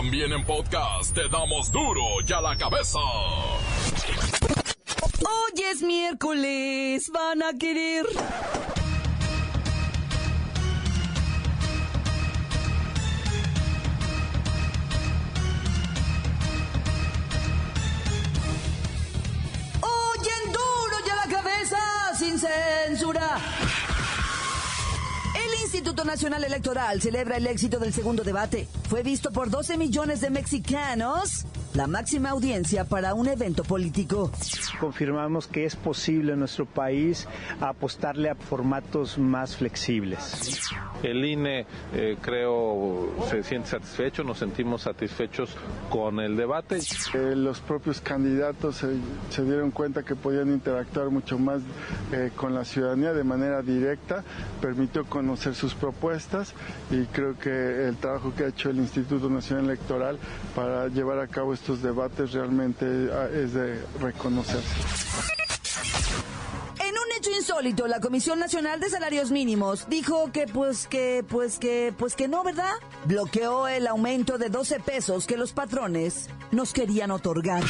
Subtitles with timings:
[0.00, 2.98] También en podcast te damos duro y a la cabeza.
[5.20, 8.06] Hoy es miércoles, van a querer.
[25.80, 28.68] Instituto Nacional Electoral celebra el éxito del segundo debate.
[28.90, 34.30] Fue visto por 12 millones de mexicanos la máxima audiencia para un evento político.
[34.80, 37.28] Confirmamos que es posible en nuestro país
[37.60, 40.60] apostarle a formatos más flexibles.
[41.02, 45.56] El INE eh, creo se siente satisfecho, nos sentimos satisfechos
[45.88, 46.78] con el debate.
[47.14, 48.96] Eh, los propios candidatos se,
[49.30, 51.62] se, dieron cuenta que podían interactuar mucho más
[52.12, 54.24] eh, con la ciudadanía de manera directa,
[54.60, 56.54] permitió conocer sus propuestas
[56.90, 60.18] y creo que el trabajo que ha hecho el Instituto Nacional Electoral
[60.54, 62.86] para llevar a cabo estos debates realmente
[63.34, 64.74] es de reconocerse.
[66.80, 71.58] En un hecho insólito, la Comisión Nacional de Salarios Mínimos dijo que pues que pues
[71.58, 72.72] que pues que no, ¿verdad?
[73.04, 77.62] Bloqueó el aumento de 12 pesos que los patrones nos querían otorgar.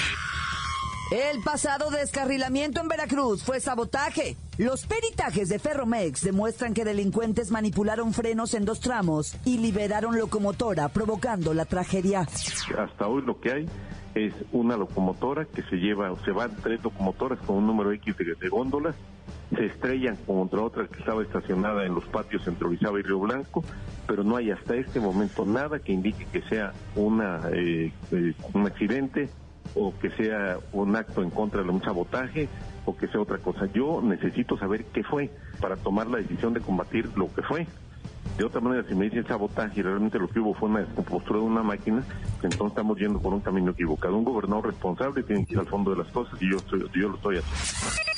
[1.10, 4.36] El pasado descarrilamiento en Veracruz fue sabotaje.
[4.58, 10.88] Los peritajes de Ferromex demuestran que delincuentes manipularon frenos en dos tramos y liberaron locomotora,
[10.88, 12.20] provocando la tragedia.
[12.20, 13.68] Hasta hoy lo que hay
[14.14, 18.16] es una locomotora que se lleva, o se van tres locomotoras con un número X
[18.16, 18.94] de, de góndolas,
[19.52, 23.64] se estrellan contra otra que estaba estacionada en los patios entre Orizaba y Río Blanco,
[24.06, 28.66] pero no hay hasta este momento nada que indique que sea una, eh, eh, un
[28.66, 29.28] accidente
[29.74, 32.48] o que sea un acto en contra de un sabotaje
[32.84, 33.66] o que sea otra cosa.
[33.72, 35.30] Yo necesito saber qué fue
[35.60, 37.66] para tomar la decisión de combatir lo que fue.
[38.36, 41.40] De otra manera, si me dicen sabotaje y realmente lo que hubo fue una descompostura
[41.40, 42.02] de una máquina,
[42.42, 44.16] entonces estamos yendo por un camino equivocado.
[44.16, 47.08] Un gobernador responsable tiene que ir al fondo de las cosas y yo, estoy, yo
[47.08, 48.10] lo estoy haciendo.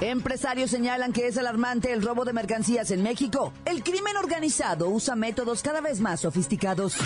[0.00, 3.52] Empresarios señalan que es alarmante el robo de mercancías en México.
[3.64, 6.96] El crimen organizado usa métodos cada vez más sofisticados.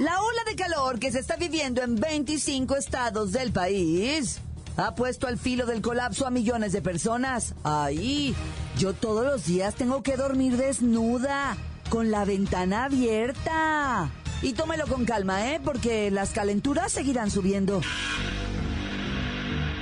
[0.00, 4.40] La ola de calor que se está viviendo en 25 estados del país
[4.78, 7.54] ha puesto al filo del colapso a millones de personas.
[7.64, 8.34] Ahí,
[8.78, 11.54] yo todos los días tengo que dormir desnuda,
[11.90, 14.10] con la ventana abierta.
[14.40, 15.60] Y tómelo con calma, ¿eh?
[15.62, 17.82] Porque las calenturas seguirán subiendo.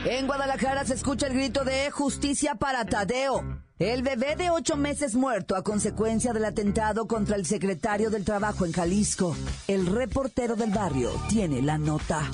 [0.04, 3.67] En Guadalajara se escucha el grito de justicia para Tadeo.
[3.78, 8.66] El bebé de ocho meses muerto a consecuencia del atentado contra el secretario del Trabajo
[8.66, 9.36] en Jalisco.
[9.68, 12.28] El reportero del barrio tiene la nota.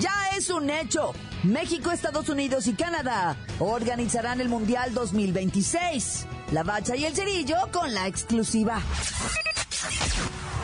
[0.00, 1.12] Ya es un hecho.
[1.44, 6.26] México, Estados Unidos y Canadá organizarán el Mundial 2026.
[6.50, 8.80] La bacha y el cerillo con la exclusiva.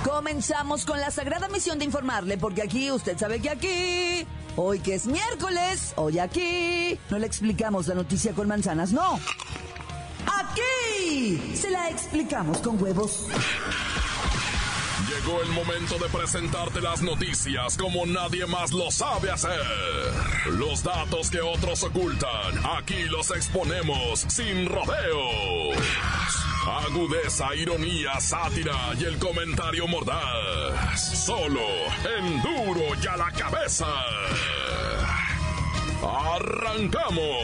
[0.05, 4.27] Comenzamos con la sagrada misión de informarle, porque aquí, usted sabe que aquí,
[4.57, 9.19] hoy que es miércoles, hoy aquí, no le explicamos la noticia con manzanas, no.
[10.27, 13.27] Aquí se la explicamos con huevos.
[15.09, 19.61] Llegó el momento de presentarte las noticias como nadie más lo sabe hacer.
[20.53, 25.77] Los datos que otros ocultan, aquí los exponemos sin rodeos.
[26.65, 31.25] Agudeza, ironía, sátira y el comentario mordaz.
[31.27, 31.61] Solo
[32.19, 33.87] en duro y a la cabeza.
[36.03, 37.43] ¡Arrancamos!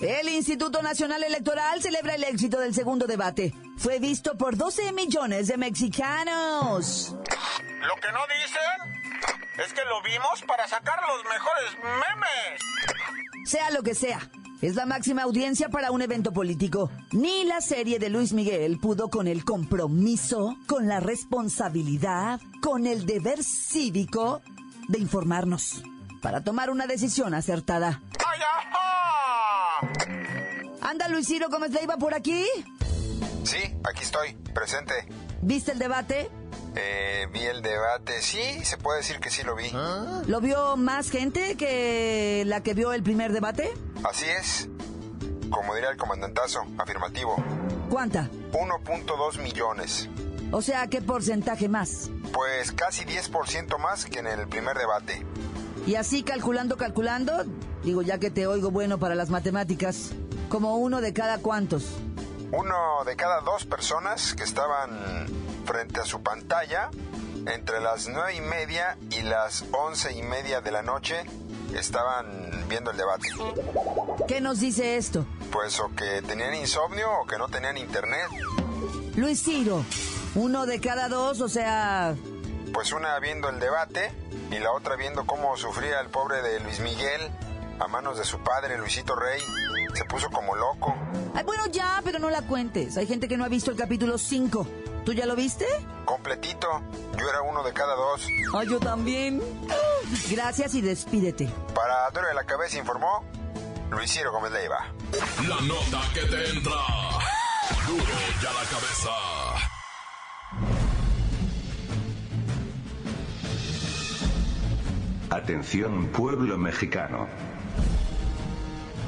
[0.00, 3.54] El Instituto Nacional Electoral celebra el éxito del segundo debate.
[3.76, 7.14] Fue visto por 12 millones de mexicanos.
[7.80, 8.99] Lo que no dicen
[9.64, 12.60] es que lo vimos para sacar los mejores memes.
[13.44, 14.20] Sea lo que sea,
[14.62, 16.90] es la máxima audiencia para un evento político.
[17.12, 23.06] Ni la serie de Luis Miguel pudo con el compromiso, con la responsabilidad, con el
[23.06, 24.40] deber cívico
[24.88, 25.82] de informarnos
[26.22, 28.02] para tomar una decisión acertada.
[30.82, 32.44] Anda Luis Ciro Gómez Leiva por aquí.
[33.44, 34.94] Sí, aquí estoy, presente.
[35.40, 36.30] ¿Viste el debate?
[36.76, 39.70] Eh, vi el debate, sí, se puede decir que sí lo vi.
[40.26, 43.72] ¿Lo vio más gente que la que vio el primer debate?
[44.04, 44.68] Así es.
[45.50, 47.36] Como diría el comandantazo, afirmativo.
[47.88, 48.30] ¿Cuánta?
[48.52, 50.08] 1.2 millones.
[50.52, 52.10] O sea, ¿qué porcentaje más?
[52.32, 55.24] Pues casi 10% más que en el primer debate.
[55.86, 57.44] Y así calculando, calculando,
[57.82, 60.12] digo ya que te oigo bueno para las matemáticas,
[60.48, 61.84] como uno de cada cuantos.
[62.52, 65.26] Uno de cada dos personas que estaban
[65.70, 66.90] frente a su pantalla
[67.46, 71.24] entre las nueve y media y las once y media de la noche
[71.72, 73.28] estaban viendo el debate.
[74.26, 75.26] ¿Qué nos dice esto?
[75.52, 78.26] Pues o que tenían insomnio o que no tenían internet.
[79.14, 79.84] Luis Ciro,
[80.34, 82.16] uno de cada dos, o sea...
[82.72, 84.10] Pues una viendo el debate
[84.50, 87.30] y la otra viendo cómo sufría el pobre de Luis Miguel
[87.78, 89.40] a manos de su padre, Luisito Rey.
[89.94, 90.96] Se puso como loco.
[91.32, 92.96] Ay, bueno, ya, pero no la cuentes.
[92.96, 94.66] Hay gente que no ha visto el capítulo 5.
[95.04, 95.66] ¿Tú ya lo viste?
[96.04, 96.68] Completito.
[97.18, 98.26] Yo era uno de cada dos.
[98.54, 99.40] Ay, yo también.
[100.30, 101.48] Gracias y despídete.
[101.74, 103.24] Para Duro de la Cabeza informó
[103.90, 104.86] Luis Ciro Gómez Leiva.
[105.48, 106.76] La nota que te entra.
[107.86, 108.04] Duro
[108.42, 109.10] ya la cabeza.
[115.30, 117.28] Atención pueblo mexicano.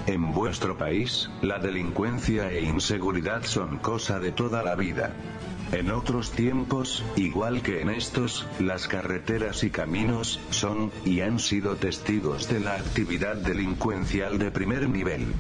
[0.06, 5.14] En vuestro país, la delincuencia e inseguridad son cosa de toda la vida.
[5.70, 11.76] En otros tiempos, igual que en estos, las carreteras y caminos son, y han sido
[11.76, 15.32] testigos de la actividad delincuencial de primer nivel.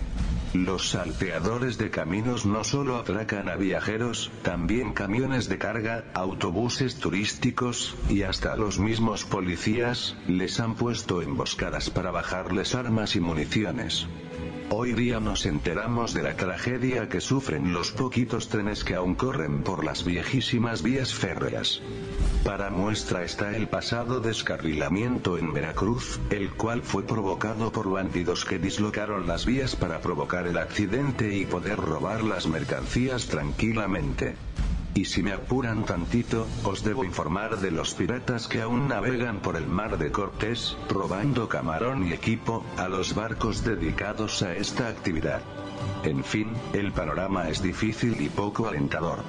[0.54, 7.96] Los salteadores de caminos no solo atracan a viajeros, también camiones de carga, autobuses turísticos,
[8.08, 14.06] y hasta los mismos policías, les han puesto emboscadas para bajarles armas y municiones.
[14.70, 19.62] Hoy día nos enteramos de la tragedia que sufren los poquitos trenes que aún corren
[19.62, 21.82] por las viejísimas vías férreas.
[22.44, 28.58] Para muestra está el pasado descarrilamiento en Veracruz, el cual fue provocado por bandidos que
[28.58, 34.34] dislocaron las vías para provocar el accidente y poder robar las mercancías tranquilamente.
[34.94, 39.56] Y si me apuran tantito, os debo informar de los piratas que aún navegan por
[39.56, 45.40] el mar de Cortés, robando camarón y equipo, a los barcos dedicados a esta actividad.
[46.04, 49.20] En fin, el panorama es difícil y poco alentador.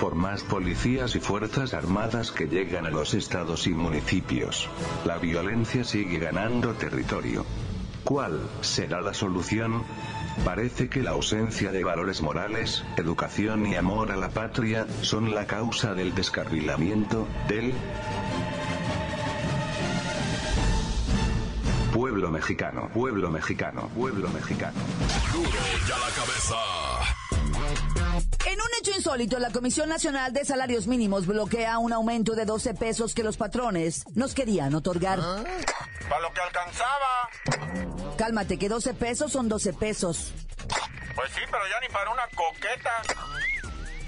[0.00, 4.68] Por más policías y fuerzas armadas que llegan a los estados y municipios,
[5.04, 7.46] la violencia sigue ganando territorio.
[8.02, 9.82] ¿Cuál será la solución?
[10.44, 15.46] Parece que la ausencia de valores morales, educación y amor a la patria son la
[15.46, 17.74] causa del descarrilamiento del
[21.92, 24.78] pueblo mexicano, pueblo mexicano, pueblo mexicano.
[25.32, 25.50] Duro
[25.88, 26.56] ya la cabeza.
[28.46, 32.74] En un hecho insólito, la Comisión Nacional de Salarios Mínimos bloquea un aumento de 12
[32.74, 35.18] pesos que los patrones nos querían otorgar.
[35.18, 37.95] Para lo que alcanzaba.
[38.16, 40.32] Cálmate, que 12 pesos son 12 pesos.
[41.14, 42.90] Pues sí, pero ya ni para una coqueta.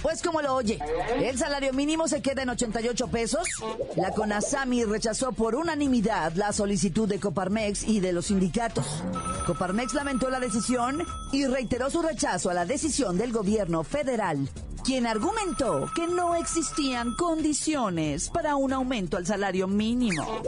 [0.03, 0.79] Pues como lo oye,
[1.23, 3.49] el salario mínimo se queda en 88 pesos.
[3.97, 9.03] La CONASAMI rechazó por unanimidad la solicitud de Coparmex y de los sindicatos.
[9.47, 14.49] Coparmex lamentó la decisión y reiteró su rechazo a la decisión del gobierno federal,
[14.85, 20.43] quien argumentó que no existían condiciones para un aumento al salario mínimo.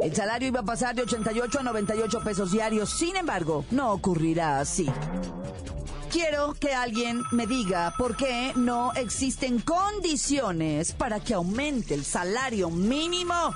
[0.00, 4.58] El salario iba a pasar de 88 a 98 pesos diarios, sin embargo, no ocurrirá
[4.58, 4.86] así.
[6.10, 12.68] Quiero que alguien me diga por qué no existen condiciones para que aumente el salario
[12.68, 13.54] mínimo.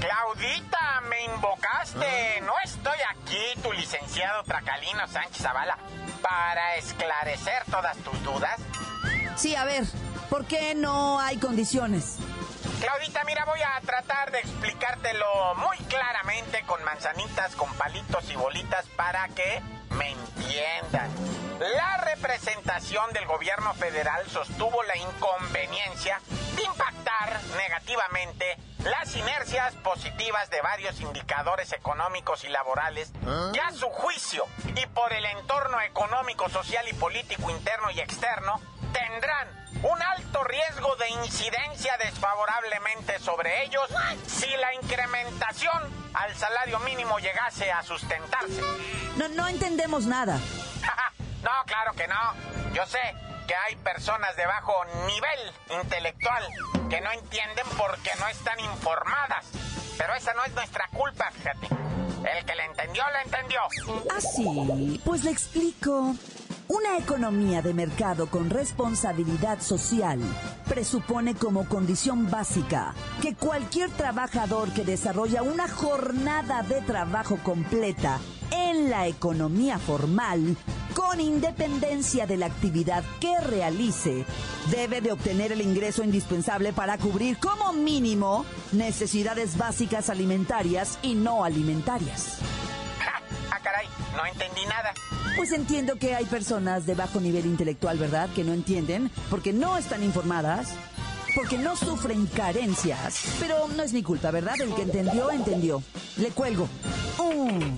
[0.00, 2.40] Claudita, me invocaste.
[2.40, 5.78] No estoy aquí, tu licenciado Tracalino Sánchez Zavala,
[6.20, 8.58] para esclarecer todas tus dudas.
[9.36, 9.84] Sí, a ver,
[10.28, 12.16] ¿por qué no hay condiciones?
[12.80, 18.84] Claudita, mira, voy a tratar de explicártelo muy claramente con manzanitas, con palitos y bolitas
[18.96, 21.10] para que me entiendan.
[21.58, 26.20] La representación del gobierno federal sostuvo la inconveniencia
[26.56, 33.12] de impactar negativamente las inercias positivas de varios indicadores económicos y laborales
[33.52, 38.60] que a su juicio y por el entorno económico, social y político interno y externo
[38.92, 43.88] tendrán un alto riesgo de incidencia desfavorablemente sobre ellos
[44.26, 45.82] si la incrementación
[46.14, 48.60] al salario mínimo llegase a sustentarse.
[49.16, 50.38] No, no entendemos nada.
[51.42, 52.74] no, claro que no.
[52.74, 53.00] Yo sé
[53.46, 56.44] que hay personas de bajo nivel intelectual
[56.88, 59.46] que no entienden porque no están informadas.
[59.96, 61.68] Pero esa no es nuestra culpa, fíjate.
[61.68, 63.60] El que le entendió, le entendió.
[64.10, 66.14] Ah, sí, pues le explico.
[66.72, 70.20] Una economía de mercado con responsabilidad social
[70.68, 78.20] presupone como condición básica que cualquier trabajador que desarrolla una jornada de trabajo completa
[78.52, 80.56] en la economía formal,
[80.94, 84.24] con independencia de la actividad que realice,
[84.70, 91.42] debe de obtener el ingreso indispensable para cubrir como mínimo necesidades básicas alimentarias y no
[91.42, 92.38] alimentarias.
[93.52, 94.94] Ah, caray, no entendí nada.
[95.36, 98.28] Pues entiendo que hay personas de bajo nivel intelectual, ¿verdad?
[98.34, 100.68] Que no entienden porque no están informadas.
[101.34, 103.22] porque no sufren carencias.
[103.38, 104.60] Pero no es mi culpa, ¿verdad?
[104.60, 105.80] El que entendió, entendió.
[106.16, 106.68] Le cuelgo.
[107.18, 107.76] Mm.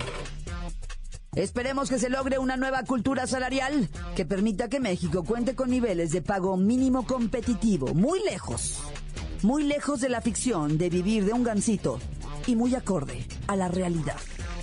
[1.34, 6.12] Esperemos que se logre una nueva cultura salarial que permita que México cuente con niveles
[6.12, 8.78] de pago mínimo competitivo, muy lejos,
[9.42, 11.98] muy lejos de la ficción de vivir de un gancito
[12.46, 14.16] y muy acorde a la realidad.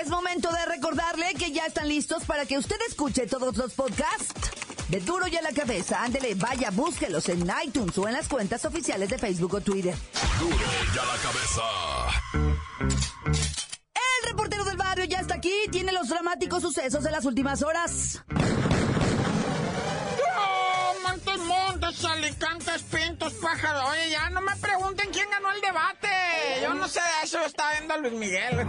[0.00, 4.50] Es momento de recordarle que ya están listos para que usted escuche todos los podcasts
[4.88, 6.04] de Duro y a la cabeza.
[6.04, 9.96] Ándele, vaya, búsquelos en iTunes o en las cuentas oficiales de Facebook o Twitter.
[10.38, 11.62] Duro y a la cabeza.
[13.94, 18.22] El reportero del barrio ya está aquí, tiene los dramáticos sucesos de las últimas horas.
[20.36, 23.90] ¡Oh, montes, montes, alicantes, pintos, pájaros!
[23.90, 26.08] Oye, ya no me pregunten quién ganó el debate.
[26.62, 28.64] Yo no sé de eso, estaba viendo a Luis Miguel.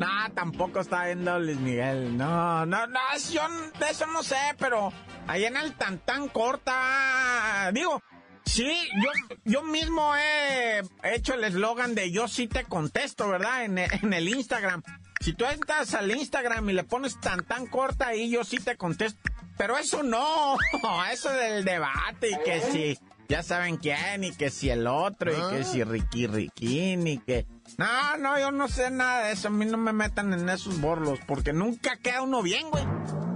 [0.00, 2.16] No, tampoco estaba viendo Luis Miguel.
[2.16, 3.42] No, no, no, yo
[3.78, 4.92] de eso no sé, pero
[5.26, 8.02] ahí en el tan corta, digo,
[8.46, 8.66] Sí,
[8.96, 13.64] yo, yo mismo he hecho el eslogan de yo sí te contesto, ¿verdad?
[13.64, 14.82] En, en, el Instagram.
[15.20, 18.76] Si tú entras al Instagram y le pones tan tan corta ahí, yo sí te
[18.76, 19.20] contesto.
[19.56, 20.56] Pero eso no,
[21.12, 22.98] eso del debate y que si
[23.30, 27.46] ya saben quién y que si el otro y que si Ricky Ricky y que...
[27.78, 29.46] No, no, yo no sé nada de eso.
[29.46, 32.84] A mí no me metan en esos borlos porque nunca queda uno bien, güey.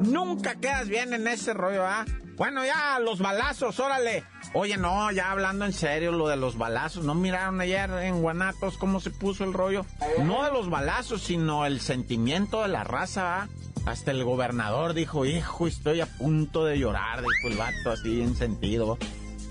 [0.00, 2.04] Nunca quedas bien en ese rollo, ¿ah?
[2.36, 4.24] Bueno, ya, los balazos, órale.
[4.52, 7.04] Oye, no, ya hablando en serio, lo de los balazos.
[7.04, 9.86] ¿No miraron ayer en Guanatos cómo se puso el rollo?
[10.24, 13.48] No de los balazos, sino el sentimiento de la raza, ¿ah?
[13.86, 18.34] Hasta el gobernador dijo, hijo, estoy a punto de llorar, dijo el vato así en
[18.34, 18.98] sentido.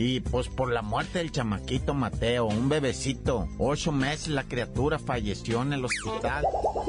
[0.06, 5.62] Y pues por la muerte del chamaquito Mateo, un bebecito, ocho meses la criatura falleció
[5.62, 6.46] en el hospital.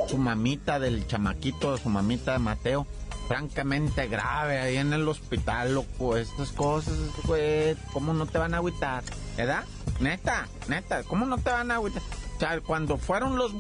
[0.09, 2.88] Su mamita del chamaquito, su mamita de Mateo,
[3.28, 6.16] francamente grave ahí en el hospital, loco.
[6.16, 9.04] Estas cosas, güey, ¿cómo no te van a agüitar?
[9.37, 9.62] ¿Verdad?
[10.00, 12.02] Neta, neta, ¿cómo no te van a agüitar?
[12.37, 13.52] O sea, cuando fueron los...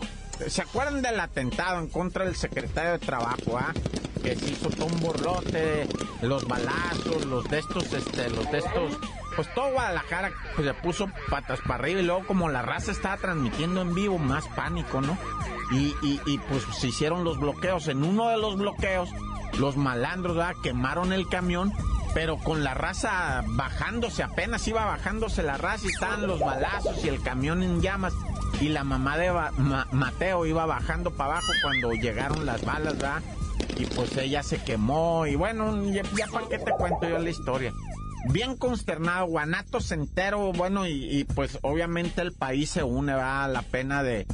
[0.48, 3.72] ¿Se acuerdan del atentado en contra del secretario de Trabajo, ah?
[4.20, 5.86] Que se hizo todo un borlote,
[6.22, 8.98] los balazos, los de estos, este, los de estos
[9.34, 13.16] pues todo Guadalajara pues, se puso patas para arriba y luego como la raza estaba
[13.16, 15.16] transmitiendo en vivo, más pánico, ¿no?
[15.72, 17.88] Y, y, pues se hicieron los bloqueos.
[17.88, 19.08] En uno de los bloqueos,
[19.58, 20.54] los malandros ¿verdad?
[20.62, 21.72] quemaron el camión,
[22.12, 27.08] pero con la raza bajándose, apenas iba bajándose la raza y estaban los balazos y
[27.08, 28.14] el camión en llamas.
[28.60, 29.32] Y la mamá de
[29.90, 33.22] Mateo iba bajando para abajo cuando llegaron las balas, ¿verdad?
[33.76, 37.30] Y pues ella se quemó y bueno, ya, ya para qué te cuento yo la
[37.30, 37.72] historia
[38.24, 43.62] bien consternado, Guanatos entero, bueno, y, pues obviamente el país se une, va a la
[43.62, 44.26] pena de,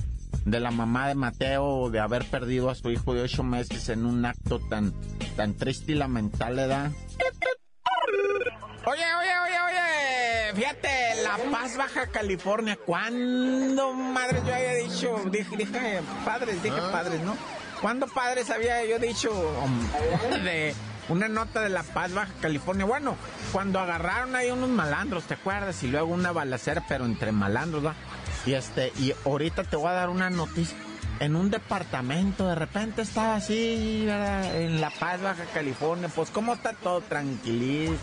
[0.45, 4.07] de la mamá de Mateo de haber perdido a su hijo de ocho meses en
[4.07, 4.93] un acto tan,
[5.37, 6.93] tan triste y lamentable, ¿verdad?
[8.87, 15.57] Oye, oye, oye, oye, fíjate, La Paz, Baja California, ¿cuándo, madre, yo había dicho, dije,
[15.57, 16.91] dije padres, dije ah.
[16.91, 17.37] padres, ¿no?
[17.81, 19.31] ¿Cuándo padres había yo dicho
[20.45, 20.75] de
[21.11, 22.87] una nota de La Paz, Baja California.
[22.87, 23.17] Bueno,
[23.53, 25.83] cuando agarraron ahí unos malandros, ¿te acuerdas?
[25.83, 27.95] Y luego una balacera, pero entre malandros, ¿va?
[28.47, 30.77] Y este, y ahorita te voy a dar una noticia
[31.21, 34.57] en un departamento, de repente estaba así, ¿verdad?
[34.57, 37.99] En La Paz, Baja California, pues cómo está todo tranquilísimo.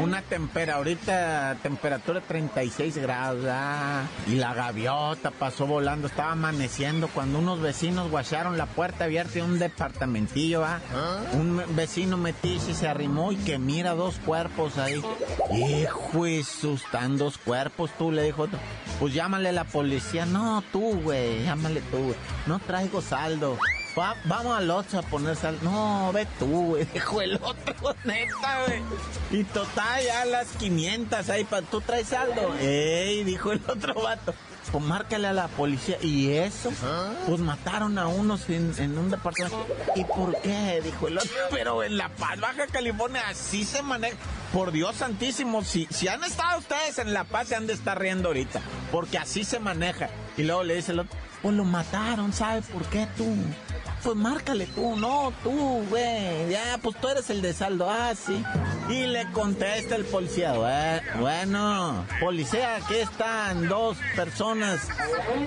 [0.00, 4.04] Una temperatura, ahorita temperatura 36 grados, ¿verdad?
[4.26, 9.42] Y la gaviota pasó volando, estaba amaneciendo cuando unos vecinos guacharon la puerta abierta de
[9.42, 10.80] un departamentillo, ¿verdad?
[11.34, 15.02] Un vecino metiche y se arrimó y que mira dos cuerpos ahí.
[15.52, 18.48] Hijo, están dos cuerpos, tú le dijo,
[18.98, 20.24] pues llámale a la policía.
[20.24, 22.21] No, tú, güey, llámale tú, güey.
[22.46, 23.58] No traigo saldo.
[24.24, 25.60] vamos al otro a poner saldo.
[25.62, 26.84] No, ve tú, güey.
[26.94, 28.82] Dijo el otro, neta, güey.
[29.30, 32.54] Y total, ya las 500 ahí, para ¿tú traes saldo?
[32.60, 34.34] Ey, dijo el otro vato.
[34.70, 35.98] Pues márcale a la policía.
[36.00, 36.72] ¿Y eso?
[36.84, 37.12] ¿Ah?
[37.26, 39.66] Pues mataron a unos en, un departamento.
[39.96, 40.80] ¿Y por qué?
[40.84, 41.30] Dijo el otro.
[41.50, 44.16] Pero en La Paz, Baja California, así se maneja.
[44.52, 47.98] Por Dios santísimo, si, si han estado ustedes en La Paz, se han de estar
[47.98, 48.60] riendo ahorita.
[48.92, 50.10] Porque así se maneja.
[50.36, 53.36] Y luego le dice el otro, pues lo mataron, ¿sabes por qué tú?
[54.02, 56.50] pues márcale tú, no, tú, güey.
[56.50, 57.88] Ya, pues tú eres el de saldo.
[57.88, 58.42] Ah, sí.
[58.88, 60.54] Y le contesta el policía,
[61.18, 64.88] bueno, policía, aquí están dos personas.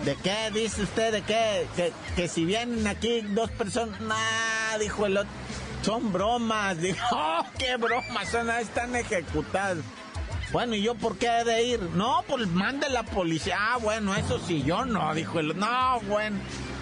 [0.03, 1.11] ¿De qué dice usted?
[1.11, 1.67] ¿De qué?
[1.75, 5.31] Que, que si vienen aquí dos personas, nah, dijo el otro.
[5.81, 9.77] Son bromas, dijo, oh, qué bromas, son, están ejecutadas.
[10.55, 11.81] Bueno, ¿y yo por qué he de ir?
[11.95, 13.57] No, pues mande la policía.
[13.59, 16.37] Ah, bueno, eso sí, yo no, dijo el No, bueno.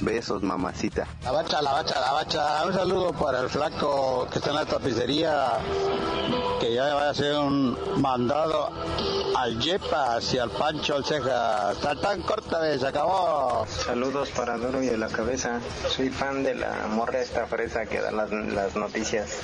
[0.00, 1.06] Besos, mamacita.
[1.24, 2.66] La bacha, la bacha, la bacha.
[2.66, 5.52] Un saludo para el flaco que está en la tapicería,
[6.60, 8.70] que ya va a hacer un mandado
[9.36, 11.72] al Yepa hacia el Pancho al Ceja.
[11.72, 13.66] Está tan corta, se acabó.
[13.68, 15.60] Saludos para Duro y de la Cabeza.
[15.88, 19.38] Soy fan de la morra esta fresa que da las, las noticias.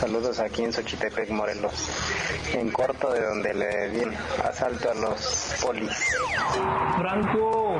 [0.00, 1.74] Saludos aquí en Xochitepec, Morelos.
[2.52, 4.02] En corto de donde le di
[4.48, 5.92] asalto a los polis.
[6.98, 7.76] Franco,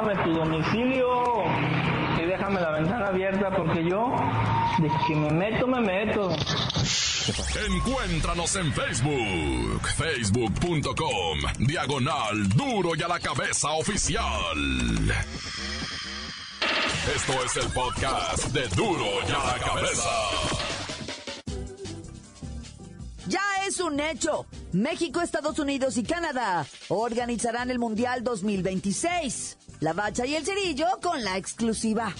[0.00, 1.44] pásame tu domicilio
[2.22, 4.10] y déjame la ventana abierta porque yo,
[4.78, 6.30] de que me meto, me meto.
[7.66, 14.58] Encuéntranos en Facebook, facebook.com, diagonal duro y a la cabeza oficial.
[17.14, 20.10] Esto es el podcast de duro y a la cabeza.
[23.26, 24.46] Ya es un hecho.
[24.72, 29.59] México, Estados Unidos y Canadá organizarán el Mundial 2026.
[29.80, 32.12] La Bacha y el Cerillo con la exclusiva.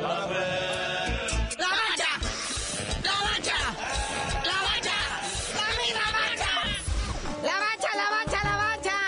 [0.00, 0.48] ¡La Bacha!
[1.56, 3.56] ¡La Bacha!
[4.44, 4.98] ¡La Bacha!
[5.54, 6.52] ¡La misma Bacha!
[7.44, 8.98] ¡La Bacha, la Bacha, la Bacha!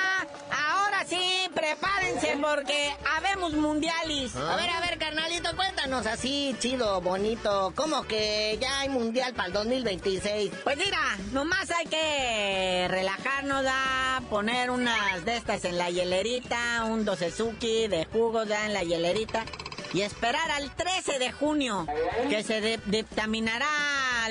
[0.53, 4.37] Ahora sí, prepárense porque habemos mundialis.
[4.37, 7.73] A ver, a ver, carnalito, cuéntanos así, chido, bonito.
[7.77, 10.51] ¿Cómo que ya hay mundial para el 2026?
[10.65, 10.99] Pues mira,
[11.33, 18.07] nomás hay que relajarnos, a poner unas de estas en la hielerita, un dosezuki de
[18.07, 19.45] jugos ya en la hielerita
[19.93, 21.87] y esperar al 13 de junio
[22.29, 23.69] que se dictaminará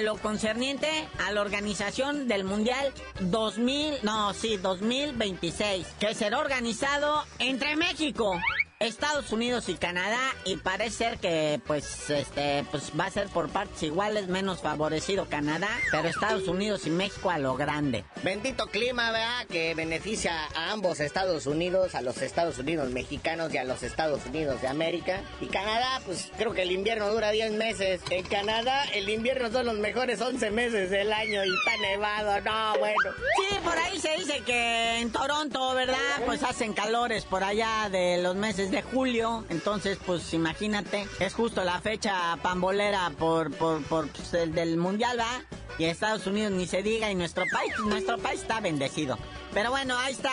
[0.02, 0.89] lo concerniente
[1.26, 2.91] a la organización del Mundial
[3.22, 8.38] 2000, no, sí, 2026, que será organizado entre México,
[8.84, 13.50] Estados Unidos y Canadá y parece ser que pues este pues va a ser por
[13.50, 18.04] partes iguales menos favorecido Canadá, pero Estados Unidos y México a lo grande.
[18.24, 19.46] Bendito clima, ¿verdad?
[19.48, 24.26] Que beneficia a ambos Estados Unidos, a los Estados Unidos mexicanos y a los Estados
[24.26, 25.22] Unidos de América.
[25.39, 28.02] Y Canadá, pues creo que el invierno dura 10 meses.
[28.10, 32.80] En Canadá el invierno son los mejores 11 meses del año y está nevado, no,
[32.80, 33.12] bueno.
[33.38, 35.98] Sí, por ahí se dice que en Toronto, ¿verdad?
[36.26, 41.64] Pues hacen calores por allá de los meses de julio, entonces pues imagínate, es justo
[41.64, 45.44] la fecha pambolera por, por, por pues, el del mundial, ¿va?
[45.78, 49.20] Y Estados Unidos ni se diga, y nuestro país, nuestro país está bendecido.
[49.54, 50.32] Pero bueno, ahí está.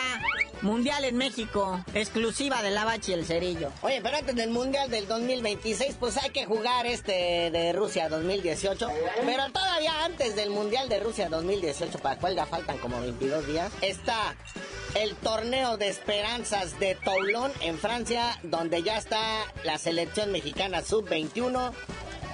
[0.63, 3.71] Mundial en México, exclusiva de la Bachi el Cerillo.
[3.81, 8.87] Oye, pero antes del Mundial del 2026, pues hay que jugar este de Rusia 2018.
[9.25, 13.71] Pero todavía antes del Mundial de Rusia 2018, para cual ya faltan como 22 días,
[13.81, 14.35] está
[14.95, 19.19] el torneo de esperanzas de Toulon en Francia, donde ya está
[19.63, 21.71] la selección mexicana sub-21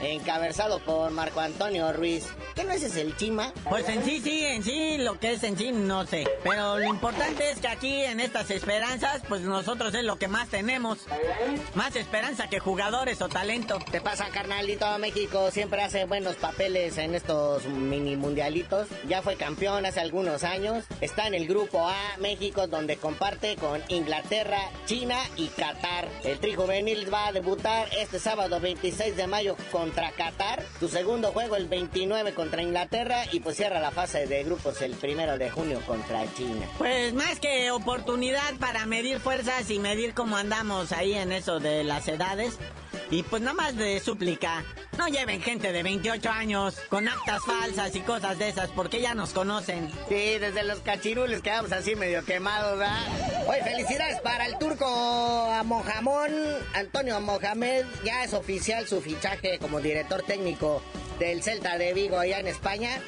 [0.01, 2.27] encabezado por Marco Antonio Ruiz.
[2.55, 3.53] ¿Qué no ese es el Chima?
[3.69, 6.27] Pues en sí, sí, en sí, lo que es en sí, no sé.
[6.43, 10.49] Pero lo importante es que aquí en estas esperanzas, pues nosotros es lo que más
[10.49, 10.99] tenemos.
[11.75, 13.79] Más esperanza que jugadores o talento.
[13.91, 14.86] ¿Te pasa, carnalito?
[14.99, 18.88] México siempre hace buenos papeles en estos mini mundialitos.
[19.07, 20.86] Ya fue campeón hace algunos años.
[21.01, 26.07] Está en el grupo A, México, donde comparte con Inglaterra, China y Qatar.
[26.23, 29.55] El tri juvenil va a debutar este sábado 26 de mayo
[29.88, 30.63] contra Qatar.
[30.82, 34.95] Su segundo juego el 29 contra Inglaterra y pues cierra la fase de grupos el
[34.95, 36.67] primero de junio contra China.
[36.78, 41.86] Pues más que oportunidad para medir fuerzas y medir cómo andamos ahí en eso de
[41.86, 42.60] las edades.
[43.10, 44.65] Y pues nada más de súplica,
[44.98, 49.13] no lleven gente de 28 años con actas falsas y cosas de esas, porque ya
[49.13, 49.89] nos conocen.
[50.10, 53.48] Sí, desde los cachirules quedamos así medio quemados, ¿verdad?
[53.48, 56.32] Oye, felicidades para el turco a Mojamón,
[56.74, 60.82] Antonio Mohamed, ya es oficial su fichaje como director técnico
[61.17, 63.00] del Celta de Vigo allá en España,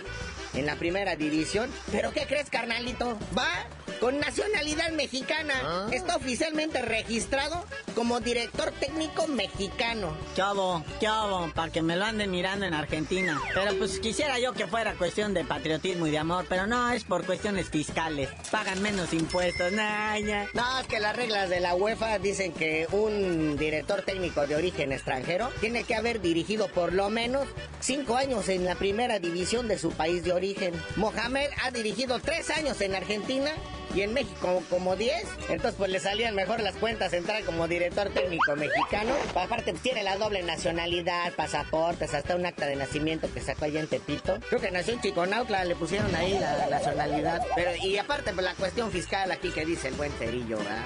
[0.53, 1.69] en la primera división.
[1.91, 3.19] ¿Pero qué crees, carnalito?
[3.37, 3.67] ¿Va?
[3.99, 5.87] Con nacionalidad mexicana.
[5.91, 10.15] Está oficialmente registrado como director técnico mexicano.
[10.35, 13.39] Chavo, chavo, para que me lo anden mirando en Argentina.
[13.53, 17.03] Pero pues quisiera yo que fuera cuestión de patriotismo y de amor, pero no, es
[17.03, 18.29] por cuestiones fiscales.
[18.51, 20.47] Pagan menos impuestos, naya.
[20.53, 24.91] No, es que las reglas de la UEFA dicen que un director técnico de origen
[24.91, 27.47] extranjero tiene que haber dirigido por lo menos
[27.79, 30.73] cinco años en la primera división de su país de origen.
[30.95, 33.51] Mohamed ha dirigido tres años en Argentina
[33.93, 35.23] y en México como 10.
[35.49, 39.13] Entonces pues le salían mejor las cuentas entrar como director técnico mexicano.
[39.35, 43.79] Aparte pues, tiene la doble nacionalidad, pasaportes, hasta un acta de nacimiento que sacó allá
[43.79, 44.39] en Tepito.
[44.49, 47.45] Creo que nació en Chiconautla, le pusieron ahí la, nacionalidad.
[47.55, 50.85] Pero y aparte pues la cuestión fiscal aquí que dice el buen cerillo, ¿verdad?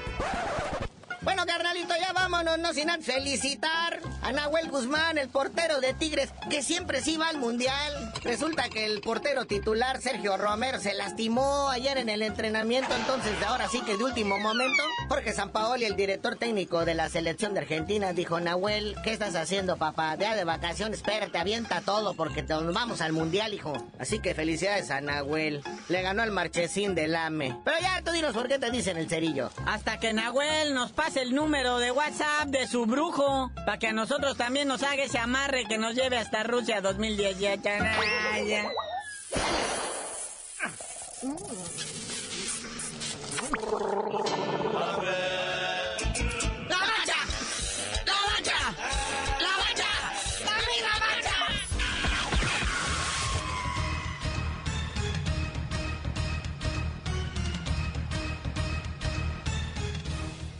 [1.24, 6.34] Bueno, carnalito, ya vámonos, no sin antes felicitar a Nahuel Guzmán, el portero de Tigres,
[6.50, 8.14] que siempre sí va al Mundial.
[8.24, 13.70] Resulta que el portero titular, Sergio Romero, se lastimó ayer en el entrenamiento, entonces ahora
[13.70, 18.12] sí que de último momento, Jorge Sampaoli, el director técnico de la selección de Argentina,
[18.12, 20.18] dijo, Nahuel, ¿qué estás haciendo, papá?
[20.18, 23.74] Día de vacaciones, espérate, avienta todo porque nos vamos al Mundial, hijo.
[23.98, 25.64] Así que felicidades a Nahuel.
[25.88, 27.58] Le ganó el marchesín del AME.
[27.64, 29.50] Pero ya, tú dinos por qué te dicen el cerillo.
[29.66, 33.94] Hasta que Nahuel nos pase el número de WhatsApp de su brujo para que a
[33.94, 37.62] nosotros también nos haga ese amarre que nos lleve hasta Rusia 2018.